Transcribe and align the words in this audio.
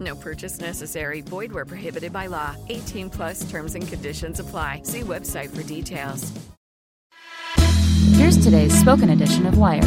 No 0.00 0.16
purchase 0.16 0.60
necessary. 0.60 1.20
Void 1.20 1.52
where 1.52 1.66
prohibited 1.66 2.12
by 2.12 2.26
law. 2.26 2.56
18 2.68 3.10
plus 3.10 3.50
terms 3.50 3.74
and 3.74 3.86
conditions 3.86 4.40
apply. 4.40 4.82
See 4.84 5.00
website 5.00 5.54
for 5.54 5.62
details. 5.62 6.32
Here's 8.12 8.42
today's 8.42 8.78
spoken 8.78 9.10
edition 9.10 9.46
of 9.46 9.58
Wired. 9.58 9.84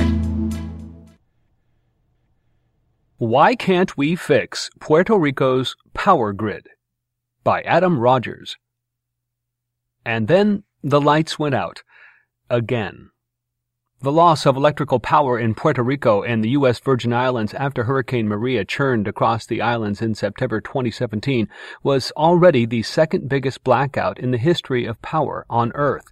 Why 3.18 3.56
Can't 3.56 3.96
We 3.98 4.16
Fix 4.16 4.70
Puerto 4.80 5.18
Rico's 5.18 5.76
Power 5.94 6.34
Grid? 6.34 6.68
by 7.44 7.62
Adam 7.62 8.00
Rogers. 8.00 8.58
And 10.06 10.28
then 10.28 10.64
the 10.82 11.02
lights 11.02 11.38
went 11.38 11.56
out. 11.56 11.84
Again. 12.50 13.10
The 14.04 14.12
loss 14.12 14.46
of 14.46 14.58
electrical 14.58 15.00
power 15.00 15.40
in 15.40 15.56
Puerto 15.56 15.82
Rico 15.82 16.24
and 16.24 16.44
the 16.44 16.50
U.S. 16.50 16.78
Virgin 16.78 17.14
Islands 17.14 17.54
after 17.54 17.86
Hurricane 17.86 18.28
Maria 18.28 18.66
churned 18.66 19.08
across 19.08 19.46
the 19.46 19.62
islands 19.62 20.02
in 20.02 20.14
September 20.14 20.60
2017 20.60 21.48
was 21.84 22.12
already 22.18 22.66
the 22.66 22.84
second 22.84 23.30
biggest 23.30 23.64
blackout 23.64 24.20
in 24.20 24.32
the 24.32 24.38
history 24.38 24.84
of 24.84 25.02
power 25.02 25.46
on 25.50 25.72
Earth. 25.74 26.12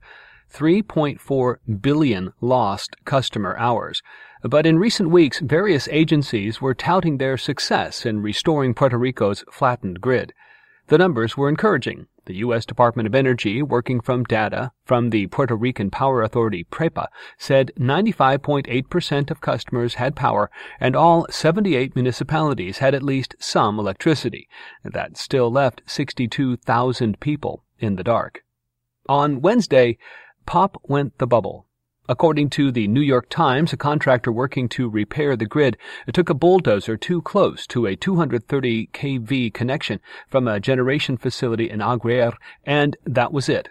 3.4 0.54 1.58
billion 1.82 2.32
lost 2.40 2.96
customer 3.04 3.58
hours. 3.58 4.02
But 4.42 4.66
in 4.66 4.80
recent 4.80 5.10
weeks, 5.10 5.42
various 5.42 5.90
agencies 5.90 6.62
were 6.62 6.74
touting 6.74 7.18
their 7.18 7.36
success 7.36 8.06
in 8.06 8.22
restoring 8.22 8.74
Puerto 8.74 8.98
Rico's 8.98 9.44
flattened 9.52 10.00
grid. 10.00 10.32
The 10.88 10.98
numbers 10.98 11.36
were 11.36 11.50
encouraging. 11.50 12.08
The 12.26 12.36
U.S. 12.36 12.66
Department 12.66 13.08
of 13.08 13.16
Energy, 13.16 13.64
working 13.64 14.00
from 14.00 14.24
data 14.24 14.72
from 14.86 15.10
the 15.10 15.28
Puerto 15.28 15.56
Rican 15.56 15.90
Power 15.90 16.22
Authority, 16.22 16.64
PREPA, 16.66 17.08
said 17.38 17.72
95.8% 17.80 19.32
of 19.32 19.42
customers 19.42 19.96
had 19.96 20.16
power 20.16 20.52
and 20.80 20.96
all 20.96 21.26
78 21.30 21.96
municipalities 21.96 22.78
had 22.78 22.94
at 22.94 23.02
least 23.02 23.36
some 23.40 23.80
electricity. 23.80 24.48
That 24.84 25.18
still 25.18 25.52
left 25.52 25.82
62,000 25.88 27.20
people 27.20 27.64
in 27.80 27.96
the 27.96 28.04
dark. 28.04 28.44
On 29.10 29.42
Wednesday, 29.42 29.98
pop 30.46 30.80
went 30.84 31.18
the 31.18 31.28
bubble. 31.28 31.68
According 32.10 32.50
to 32.52 32.72
the 32.72 32.88
New 32.88 33.02
York 33.02 33.30
Times, 33.30 33.74
a 33.74 33.78
contractor 33.78 34.32
working 34.32 34.68
to 34.70 34.90
repair 34.90 35.36
the 35.36 35.46
grid 35.46 35.78
took 36.12 36.30
a 36.30 36.34
bulldozer 36.34 36.98
too 36.98 37.22
close 37.22 37.68
to 37.68 37.86
a 37.86 37.96
230 37.96 38.88
kV 38.88 39.54
connection 39.54 40.00
from 40.28 40.48
a 40.48 40.60
generation 40.60 41.16
facility 41.16 41.70
in 41.70 41.80
Aguirre, 41.80 42.38
and 42.66 42.98
that 43.06 43.32
was 43.32 43.48
it. 43.48 43.70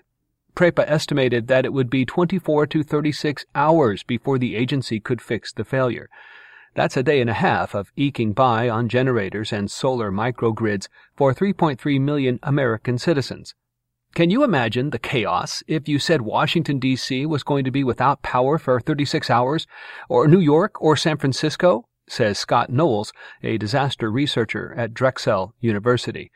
PREPA 0.55 0.89
estimated 0.89 1.49
that 1.49 1.65
it 1.65 1.73
would 1.73 1.91
be 1.91 2.05
24 2.05 2.67
to 2.69 2.83
36 2.83 3.47
hours 3.55 4.05
before 4.05 4.39
the 4.39 4.55
agency 4.55 5.01
could 5.01 5.21
fix 5.21 5.53
the 5.53 5.65
failure. 5.65 6.09
That's 6.75 6.97
a 6.97 7.03
day 7.03 7.21
and 7.21 7.29
a 7.29 7.35
half 7.35 7.75
of 7.75 7.93
eking 7.97 8.33
by 8.33 8.69
on 8.69 8.89
generators 8.89 9.53
and 9.53 9.69
solar 9.69 10.13
microgrids 10.13 10.89
for 11.17 11.35
3.3 11.35 12.01
million 12.01 12.39
American 12.45 12.97
citizens. 12.97 13.55
Can 14.15 14.29
you 14.29 14.43
imagine 14.43 14.91
the 14.91 14.99
chaos 14.99 15.63
if 15.69 15.89
you 15.89 16.01
said 16.01 16.23
Washington, 16.23 16.81
D.C. 16.81 17.27
was 17.27 17.45
going 17.45 17.65
to 17.65 17.71
be 17.71 17.85
without 17.85 18.23
power 18.23 18.59
for 18.59 18.81
36 18.81 19.31
hours? 19.31 19.69
Or 20.09 20.27
New 20.27 20.41
York 20.41 20.83
or 20.83 20.97
San 20.97 21.17
Francisco? 21.17 21.87
Says 22.09 22.37
Scott 22.37 22.71
Knowles, 22.71 23.13
a 23.41 23.57
disaster 23.57 24.11
researcher 24.11 24.75
at 24.77 24.95
Drexel 24.95 25.55
University. 25.61 26.33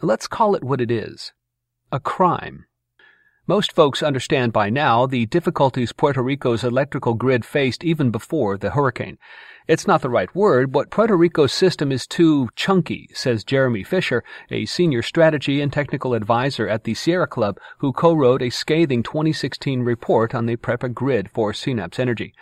Let's 0.00 0.26
call 0.26 0.54
it 0.54 0.64
what 0.64 0.80
it 0.80 0.90
is 0.90 1.34
a 1.92 2.00
crime. 2.00 2.64
Most 3.48 3.72
folks 3.72 4.04
understand 4.04 4.52
by 4.52 4.70
now 4.70 5.04
the 5.04 5.26
difficulties 5.26 5.92
Puerto 5.92 6.22
Rico's 6.22 6.62
electrical 6.62 7.14
grid 7.14 7.44
faced 7.44 7.82
even 7.82 8.12
before 8.12 8.56
the 8.56 8.70
hurricane. 8.70 9.18
It's 9.66 9.84
not 9.84 10.00
the 10.00 10.10
right 10.10 10.32
word, 10.32 10.70
but 10.70 10.90
Puerto 10.90 11.16
Rico's 11.16 11.52
system 11.52 11.90
is 11.90 12.06
too 12.06 12.50
chunky, 12.54 13.08
says 13.14 13.42
Jeremy 13.42 13.82
Fisher, 13.82 14.22
a 14.48 14.64
senior 14.66 15.02
strategy 15.02 15.60
and 15.60 15.72
technical 15.72 16.14
advisor 16.14 16.68
at 16.68 16.84
the 16.84 16.94
Sierra 16.94 17.26
Club, 17.26 17.58
who 17.78 17.92
co-wrote 17.92 18.42
a 18.42 18.50
scathing 18.50 19.02
2016 19.02 19.80
report 19.82 20.36
on 20.36 20.46
the 20.46 20.54
PREPA 20.54 20.94
grid 20.94 21.28
for 21.28 21.52
Synapse 21.52 21.98
Energy. 21.98 22.32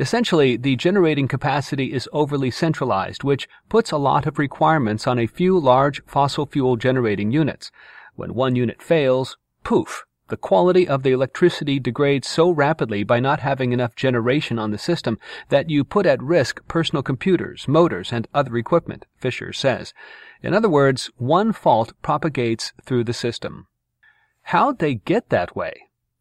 Essentially, 0.00 0.56
the 0.56 0.74
generating 0.74 1.28
capacity 1.28 1.92
is 1.92 2.08
overly 2.12 2.50
centralized, 2.50 3.22
which 3.22 3.48
puts 3.68 3.92
a 3.92 3.98
lot 3.98 4.26
of 4.26 4.36
requirements 4.36 5.06
on 5.06 5.20
a 5.20 5.28
few 5.28 5.56
large 5.56 6.02
fossil 6.06 6.44
fuel 6.44 6.74
generating 6.74 7.30
units. 7.30 7.70
When 8.16 8.34
one 8.34 8.56
unit 8.56 8.82
fails, 8.82 9.36
poof, 9.62 10.04
the 10.30 10.36
quality 10.36 10.88
of 10.88 11.02
the 11.02 11.10
electricity 11.10 11.78
degrades 11.78 12.26
so 12.26 12.50
rapidly 12.50 13.04
by 13.04 13.20
not 13.20 13.40
having 13.40 13.72
enough 13.72 13.94
generation 13.94 14.58
on 14.58 14.70
the 14.70 14.78
system 14.78 15.18
that 15.50 15.68
you 15.68 15.84
put 15.84 16.06
at 16.06 16.22
risk 16.22 16.66
personal 16.68 17.02
computers, 17.02 17.68
motors, 17.68 18.12
and 18.12 18.26
other 18.32 18.56
equipment, 18.56 19.04
Fisher 19.16 19.52
says. 19.52 19.92
In 20.42 20.54
other 20.54 20.68
words, 20.68 21.10
one 21.16 21.52
fault 21.52 21.92
propagates 22.00 22.72
through 22.84 23.04
the 23.04 23.12
system. 23.12 23.66
How'd 24.44 24.78
they 24.78 24.94
get 24.94 25.28
that 25.28 25.54
way? 25.54 25.74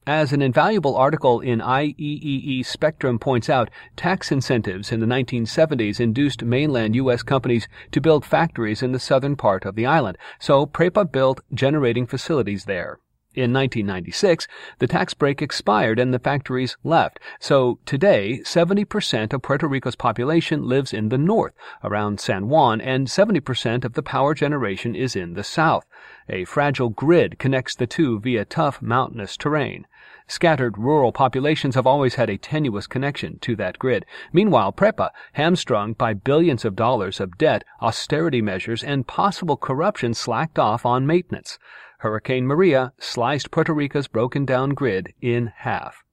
As 0.08 0.34
an 0.34 0.42
invaluable 0.42 0.96
article 0.96 1.40
in 1.40 1.60
IEEE 1.60 2.66
Spectrum 2.66 3.20
points 3.20 3.50
out, 3.50 3.70
tax 3.96 4.32
incentives 4.32 4.92
in 4.92 5.02
the 5.02 5.06
1970s 5.06 6.00
induced 6.00 6.44
mainland 6.44 6.96
U.S. 6.96 7.22
companies 7.22 7.68
to 7.92 8.02
build 8.02 8.26
factories 8.26 8.82
in 8.82 8.92
the 8.92 9.00
southern 9.00 9.36
part 9.36 9.66
of 9.66 9.76
the 9.76 9.86
island, 9.86 10.18
so 10.40 10.66
PREPA 10.66 11.12
built 11.12 11.42
generating 11.54 12.08
facilities 12.08 12.66
there. 12.66 13.00
In 13.40 13.54
1996, 13.54 14.50
the 14.80 14.88
tax 14.88 15.14
break 15.14 15.42
expired 15.42 15.98
and 15.98 16.14
the 16.14 16.20
factories 16.20 16.76
left. 16.84 17.22
So 17.40 17.80
today, 17.86 18.42
70% 18.44 19.32
of 19.32 19.42
Puerto 19.42 19.66
Rico's 19.66 19.96
population 19.96 20.68
lives 20.68 20.92
in 20.92 21.08
the 21.08 21.18
north, 21.18 21.54
around 21.82 22.20
San 22.20 22.50
Juan, 22.50 22.82
and 22.82 23.08
70% 23.08 23.86
of 23.86 23.94
the 23.94 24.04
power 24.04 24.34
generation 24.34 24.94
is 24.94 25.16
in 25.16 25.36
the 25.36 25.46
south. 25.46 25.86
A 26.28 26.44
fragile 26.44 26.90
grid 26.90 27.40
connects 27.40 27.76
the 27.76 27.88
two 27.88 28.20
via 28.20 28.44
tough 28.44 28.82
mountainous 28.82 29.38
terrain. 29.38 29.88
Scattered 30.30 30.78
rural 30.78 31.12
populations 31.12 31.74
have 31.74 31.88
always 31.88 32.14
had 32.14 32.30
a 32.30 32.38
tenuous 32.38 32.86
connection 32.86 33.40
to 33.40 33.56
that 33.56 33.80
grid. 33.80 34.06
Meanwhile, 34.32 34.74
PREPA, 34.74 35.10
hamstrung 35.34 35.94
by 35.94 36.14
billions 36.14 36.64
of 36.64 36.76
dollars 36.76 37.20
of 37.20 37.36
debt, 37.40 37.64
austerity 37.82 38.40
measures, 38.40 38.84
and 38.84 39.08
possible 39.08 39.58
corruption, 39.58 40.14
slacked 40.14 40.60
off 40.60 40.86
on 40.86 41.08
maintenance. 41.08 41.58
Hurricane 42.02 42.46
Maria 42.46 42.94
sliced 43.00 43.50
Puerto 43.50 43.74
Rico's 43.74 44.08
broken 44.08 44.46
down 44.46 44.76
grid 44.76 45.16
in 45.20 45.48
half. 45.48 46.04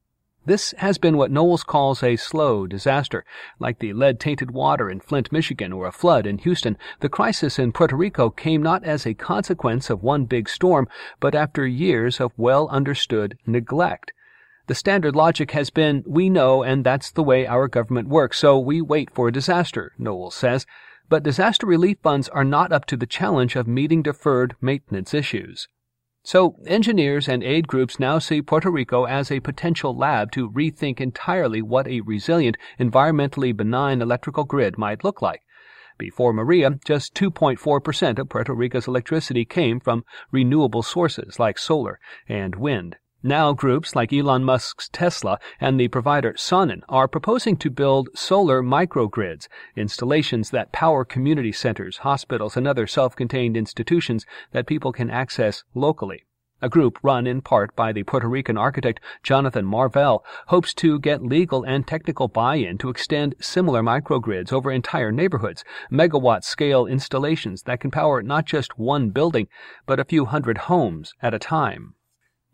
This 0.47 0.73
has 0.79 0.97
been 0.97 1.17
what 1.17 1.33
Knowles 1.33 1.65
calls 1.65 2.05
a 2.05 2.15
slow 2.15 2.69
disaster. 2.69 3.25
Like 3.59 3.81
the 3.81 3.93
lead 3.93 4.21
tainted 4.21 4.53
water 4.53 4.89
in 4.89 5.01
Flint, 5.01 5.33
Michigan, 5.33 5.73
or 5.73 5.89
a 5.89 5.93
flood 5.93 6.25
in 6.25 6.39
Houston, 6.39 6.79
the 7.01 7.09
crisis 7.09 7.59
in 7.59 7.73
Puerto 7.73 7.97
Rico 7.97 8.31
came 8.31 8.63
not 8.63 8.85
as 8.85 9.05
a 9.05 9.15
consequence 9.15 9.91
of 9.91 10.05
one 10.05 10.25
big 10.25 10.49
storm, 10.49 10.89
but 11.19 11.35
after 11.35 11.67
years 11.67 12.21
of 12.21 12.31
well 12.37 12.69
understood 12.69 13.37
neglect. 13.45 14.13
The 14.69 14.77
standard 14.77 15.17
logic 15.17 15.51
has 15.51 15.71
been, 15.71 16.05
we 16.07 16.31
know 16.31 16.63
and 16.63 16.85
that's 16.85 17.11
the 17.11 17.25
way 17.25 17.45
our 17.45 17.67
government 17.67 18.07
works, 18.07 18.39
so 18.39 18.57
we 18.57 18.81
wait 18.81 19.11
for 19.11 19.27
a 19.27 19.33
disaster, 19.33 19.95
Knowles 19.99 20.37
says. 20.37 20.65
But 21.09 21.25
disaster 21.25 21.67
relief 21.67 21.99
funds 22.05 22.29
are 22.29 22.45
not 22.45 22.73
up 22.73 22.85
to 22.87 22.97
the 22.97 23.05
challenge 23.05 23.57
of 23.57 23.67
meeting 23.67 24.01
deferred 24.01 24.55
maintenance 24.61 25.13
issues. 25.13 25.67
So, 26.27 26.57
engineers 26.67 27.29
and 27.29 27.45
aid 27.45 27.69
groups 27.69 28.01
now 28.01 28.19
see 28.19 28.43
Puerto 28.43 28.69
Rico 28.69 29.05
as 29.05 29.31
a 29.31 29.39
potential 29.39 29.97
lab 29.97 30.33
to 30.33 30.51
rethink 30.51 31.01
entirely 31.01 31.63
what 31.63 31.87
a 31.87 32.01
resilient, 32.01 32.57
environmentally 32.81 33.57
benign 33.57 34.03
electrical 34.03 34.43
grid 34.43 34.77
might 34.77 35.05
look 35.05 35.23
like. 35.23 35.43
Before 35.99 36.33
Maria, 36.33 36.81
just 36.85 37.15
2.4% 37.15 38.19
of 38.19 38.29
Puerto 38.29 38.53
Rico's 38.53 38.89
electricity 38.89 39.45
came 39.45 39.79
from 39.79 40.05
renewable 40.33 40.83
sources 40.83 41.39
like 41.39 41.59
solar 41.59 42.01
and 42.29 42.57
wind. 42.57 42.97
Now, 43.27 43.55
groups 43.55 43.97
like 43.97 44.13
Elon 44.13 44.45
Musk's 44.45 44.89
Tesla 44.89 45.41
and 45.61 45.81
the 45.81 45.89
provider 45.89 46.35
Sonnen 46.35 46.83
are 46.89 47.09
proposing 47.09 47.57
to 47.57 47.71
build 47.71 48.09
solar 48.15 48.63
microgrids, 48.63 49.49
installations 49.75 50.51
that 50.51 50.71
power 50.71 51.05
community 51.05 51.51
centers, 51.51 51.97
hospitals, 51.97 52.57
and 52.57 52.69
other 52.69 52.87
self 52.87 53.17
contained 53.17 53.57
institutions 53.57 54.25
that 54.53 54.69
people 54.69 54.93
can 54.93 55.11
access 55.11 55.65
locally. 55.75 56.25
A 56.63 56.69
group 56.69 57.01
run 57.03 57.27
in 57.27 57.41
part 57.41 57.75
by 57.75 57.91
the 57.91 58.05
Puerto 58.05 58.29
Rican 58.29 58.57
architect 58.57 59.01
Jonathan 59.25 59.65
Marvel 59.65 60.25
hopes 60.47 60.73
to 60.75 61.01
get 61.01 61.21
legal 61.21 61.65
and 61.65 61.85
technical 61.85 62.29
buy-in 62.29 62.79
to 62.79 62.91
extend 62.91 63.35
similar 63.41 63.83
microgrids 63.83 64.53
over 64.53 64.71
entire 64.71 65.11
neighborhoods, 65.11 65.65
megawatt 65.91 66.45
scale 66.45 66.87
installations 66.87 67.65
that 67.65 67.81
can 67.81 67.91
power 67.91 68.23
not 68.23 68.47
just 68.47 68.79
one 68.79 69.11
building, 69.11 69.49
but 69.85 69.99
a 69.99 70.05
few 70.05 70.27
hundred 70.27 70.59
homes 70.71 71.13
at 71.21 71.35
a 71.35 71.41
time. 71.41 71.97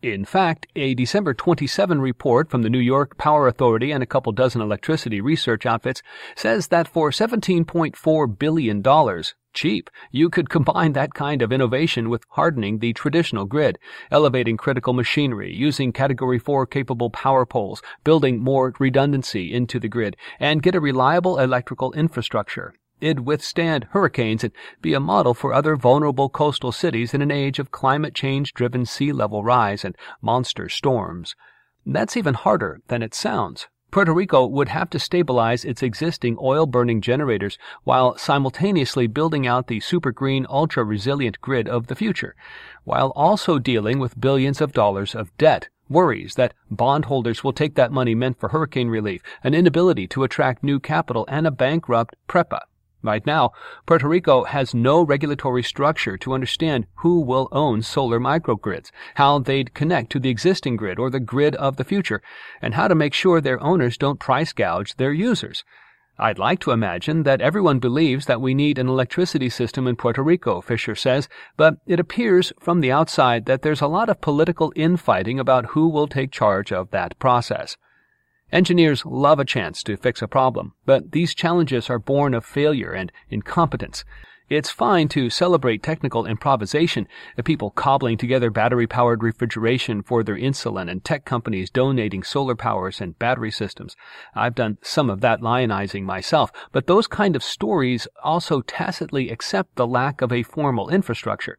In 0.03 0.25
fact, 0.25 0.67
a 0.75 0.95
December 0.95 1.33
27 1.33 2.01
report 2.01 2.51
from 2.51 2.63
the 2.63 2.69
New 2.69 2.81
York 2.81 3.17
Power 3.19 3.47
Authority 3.47 3.93
and 3.93 4.03
a 4.03 4.07
couple 4.07 4.33
dozen 4.33 4.61
electricity 4.61 5.21
research 5.21 5.65
outfits 5.65 6.03
says 6.35 6.67
that 6.69 6.89
for 6.89 7.13
$17.4 7.13 8.37
billion, 8.37 9.23
cheap, 9.55 9.91
you 10.11 10.29
could 10.29 10.51
combine 10.51 10.95
that 10.95 11.15
kind 11.15 11.41
of 11.41 11.53
innovation 11.53 12.11
with 12.11 12.25
hardening 12.31 12.81
the 12.81 12.93
traditional 12.95 13.45
grid, 13.45 13.79
elevating 14.11 14.57
critical 14.57 14.93
machinery, 14.93 15.55
using 15.55 15.93
Category 15.93 16.41
4 16.41 16.67
capable 16.67 17.11
power 17.11 17.47
poles, 17.47 17.81
building 18.03 18.41
more 18.41 18.75
redundancy 18.81 19.55
into 19.55 19.79
the 19.79 19.87
grid, 19.87 20.17
and 20.41 20.65
get 20.65 20.75
a 20.75 20.81
reliable 20.81 21.39
electrical 21.39 21.93
infrastructure 21.93 22.75
it'd 23.03 23.27
withstand 23.27 23.89
hurricanes 23.91 24.45
and 24.45 24.53
be 24.81 24.95
a 24.95 25.01
model 25.01 25.35
for 25.35 25.53
other 25.53 25.77
vulnerable 25.77 26.29
coastal 26.29 26.73
cities 26.73 27.13
in 27.13 27.21
an 27.21 27.31
age 27.31 27.59
of 27.59 27.71
climate 27.71 28.15
change 28.15 28.55
driven 28.55 28.87
sea 28.87 29.13
level 29.13 29.43
rise 29.43 29.85
and 29.85 29.97
monster 30.21 30.69
storms. 30.69 31.35
That's 31.85 32.17
even 32.17 32.35
harder 32.35 32.81
than 32.87 33.03
it 33.03 33.15
sounds. 33.15 33.69
Puerto 33.91 34.15
Rico 34.15 34.47
would 34.47 34.69
have 34.69 34.89
to 34.89 34.99
stabilize 34.99 35.67
its 35.67 35.83
existing 35.83 36.39
oil 36.41 36.65
burning 36.65 37.03
generators 37.03 37.59
while 37.85 38.17
simultaneously 38.17 39.07
building 39.07 39.47
out 39.47 39.67
the 39.67 39.81
super 39.81 40.13
green, 40.13 40.47
ultra 40.49 40.83
resilient 40.83 41.39
grid 41.43 41.69
of 41.69 41.89
the 41.89 41.95
future, 41.95 42.35
while 42.85 43.13
also 43.15 43.59
dealing 43.59 43.99
with 43.99 44.19
billions 44.19 44.63
of 44.63 44.73
dollars 44.73 45.15
of 45.15 45.37
debt 45.37 45.69
worries 45.91 46.37
that 46.37 46.55
bondholders 46.71 47.45
will 47.45 47.53
take 47.53 47.75
that 47.75 47.93
money 47.93 48.15
meant 48.15 48.41
for 48.41 48.49
hurricane 48.49 48.89
relief, 48.89 49.23
an 49.45 49.53
inability 49.53 50.07
to 50.07 50.25
attract 50.25 50.65
new 50.65 50.81
capital, 50.81 51.27
and 51.29 51.47
a 51.47 51.51
bankrupt 51.51 52.17
PREPA. 52.27 52.61
Right 53.03 53.27
now, 53.27 53.51
Puerto 53.85 54.07
Rico 54.07 54.45
has 54.45 54.75
no 54.75 55.03
regulatory 55.03 55.65
structure 55.65 56.17
to 56.19 56.35
understand 56.35 56.87
who 56.97 57.21
will 57.21 57.49
own 57.51 57.83
solar 57.83 58.21
microgrids, 58.21 58.93
how 59.17 59.41
they'd 59.41 59.75
connect 59.75 60.13
to 60.13 60.21
the 60.21 60.31
existing 60.31 60.77
grid 60.77 61.01
or 61.01 61.11
the 61.11 61.19
grid 61.19 61.57
of 61.57 61.77
the 61.77 61.85
future, 61.85 62.23
and 62.61 62.75
how 62.75 62.87
to 62.87 62.95
make 62.95 63.13
sure 63.13 63.41
their 63.41 63.61
owners 63.61 63.99
don't 63.99 64.21
price 64.21 64.53
gouge 64.53 64.95
their 64.97 65.13
users. 65.13 65.65
I'd 66.17 66.39
like 66.39 66.61
to 66.61 66.71
imagine 66.71 67.25
that 67.25 67.41
everyone 67.41 67.81
believes 67.81 68.27
that 68.27 68.41
we 68.41 68.55
need 68.55 68.79
an 68.79 68.87
electricity 68.87 69.49
system 69.49 69.89
in 69.89 69.97
Puerto 69.97 70.23
Rico, 70.23 70.61
Fisher 70.61 70.95
says, 70.95 71.29
but 71.57 71.79
it 71.87 71.99
appears 71.99 72.53
from 72.61 72.81
the 72.81 72.93
outside 72.93 73.47
that 73.47 73.63
there's 73.63 73.81
a 73.81 73.89
lot 73.89 74.09
of 74.09 74.21
political 74.21 74.73
infighting 74.77 75.41
about 75.41 75.67
who 75.67 75.89
will 75.89 76.07
take 76.07 76.31
charge 76.31 76.71
of 76.71 76.91
that 76.93 77.19
process. 77.19 77.77
Engineers 78.53 79.07
love 79.07 79.39
a 79.41 79.47
chance 79.47 79.83
to 79.83 79.97
fix 79.97 80.21
a 80.21 80.29
problem, 80.29 80.75
but 80.85 81.13
these 81.13 81.35
challenges 81.35 81.89
are 81.89 81.99
born 81.99 82.35
of 82.35 82.45
failure 82.45 82.93
and 82.93 83.11
incompetence. 83.31 84.05
It's 84.51 84.69
fine 84.69 85.09
to 85.09 85.31
celebrate 85.31 85.83
technical 85.83 86.27
improvisation, 86.27 87.09
uh, 87.39 87.43
people 87.43 87.71
cobbling 87.71 88.19
together 88.19 88.51
battery 88.51 88.87
powered 88.87 89.23
refrigeration 89.23 90.03
for 90.03 90.23
their 90.23 90.37
insulin 90.37 90.91
and 90.91 91.03
tech 91.03 91.25
companies 91.25 91.71
donating 91.71 92.23
solar 92.23 92.55
powers 92.55 93.01
and 93.01 93.19
battery 93.19 93.51
systems. 93.51 93.97
I've 94.35 94.55
done 94.55 94.77
some 94.83 95.09
of 95.09 95.23
that 95.23 95.41
lionizing 95.41 96.03
myself, 96.03 96.53
but 96.73 96.87
those 96.87 97.07
kind 97.07 97.35
of 97.35 97.43
stories 97.43 98.07
also 98.23 98.61
tacitly 98.61 99.31
accept 99.31 99.77
the 99.77 99.87
lack 99.87 100.21
of 100.21 100.31
a 100.31 100.43
formal 100.43 100.91
infrastructure. 100.91 101.57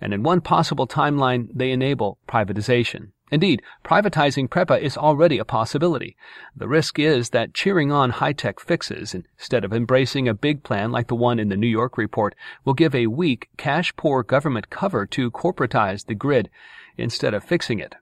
And 0.00 0.14
in 0.14 0.22
one 0.22 0.40
possible 0.40 0.86
timeline, 0.86 1.48
they 1.52 1.72
enable 1.72 2.18
privatization. 2.28 3.08
Indeed, 3.30 3.62
privatizing 3.84 4.48
PREPA 4.48 4.80
is 4.80 4.96
already 4.96 5.38
a 5.38 5.44
possibility. 5.44 6.16
The 6.56 6.68
risk 6.68 6.98
is 6.98 7.30
that 7.30 7.52
cheering 7.52 7.92
on 7.92 8.10
high-tech 8.10 8.58
fixes, 8.58 9.14
instead 9.14 9.64
of 9.64 9.72
embracing 9.72 10.28
a 10.28 10.34
big 10.34 10.62
plan 10.62 10.90
like 10.90 11.08
the 11.08 11.14
one 11.14 11.38
in 11.38 11.48
the 11.48 11.56
New 11.56 11.66
York 11.66 11.98
report, 11.98 12.34
will 12.64 12.74
give 12.74 12.94
a 12.94 13.08
weak, 13.08 13.48
cash-poor 13.56 14.22
government 14.22 14.70
cover 14.70 15.04
to 15.06 15.30
corporatize 15.30 16.06
the 16.06 16.14
grid 16.14 16.48
instead 16.96 17.34
of 17.34 17.44
fixing 17.44 17.78
it. 17.78 17.94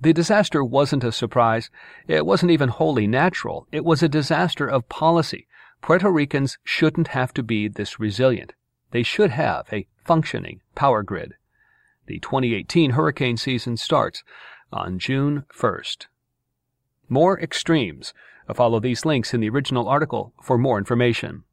The 0.00 0.12
disaster 0.12 0.64
wasn't 0.64 1.04
a 1.04 1.12
surprise. 1.12 1.70
It 2.08 2.26
wasn't 2.26 2.50
even 2.50 2.68
wholly 2.68 3.06
natural. 3.06 3.68
It 3.70 3.84
was 3.84 4.02
a 4.02 4.08
disaster 4.08 4.66
of 4.66 4.88
policy. 4.88 5.46
Puerto 5.80 6.10
Ricans 6.10 6.58
shouldn't 6.64 7.08
have 7.08 7.32
to 7.34 7.42
be 7.42 7.68
this 7.68 8.00
resilient. 8.00 8.52
They 8.90 9.02
should 9.02 9.30
have 9.30 9.66
a 9.72 9.86
functioning 10.04 10.60
power 10.74 11.02
grid. 11.02 11.34
The 12.06 12.18
2018 12.18 12.90
hurricane 12.90 13.36
season 13.36 13.76
starts 13.76 14.24
on 14.72 14.98
June 14.98 15.44
1st. 15.54 16.06
More 17.08 17.40
extremes. 17.40 18.12
Uh, 18.48 18.54
follow 18.54 18.80
these 18.80 19.04
links 19.04 19.34
in 19.34 19.40
the 19.40 19.48
original 19.48 19.88
article 19.88 20.32
for 20.42 20.58
more 20.58 20.78
information. 20.78 21.44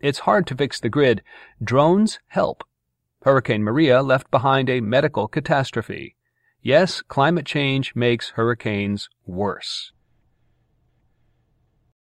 It's 0.00 0.20
hard 0.20 0.46
to 0.48 0.54
fix 0.54 0.80
the 0.80 0.88
grid. 0.88 1.22
Drones 1.62 2.18
help. 2.28 2.64
Hurricane 3.22 3.62
Maria 3.62 4.02
left 4.02 4.30
behind 4.30 4.70
a 4.70 4.80
medical 4.80 5.28
catastrophe. 5.28 6.16
Yes, 6.62 7.02
climate 7.02 7.46
change 7.46 7.94
makes 7.94 8.30
hurricanes 8.30 9.08
worse. 9.26 9.92